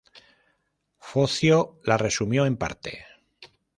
Focio 1.09 1.59
la 1.91 1.99
resumió 2.03 2.47
en 2.47 2.57
parte. 2.65 2.95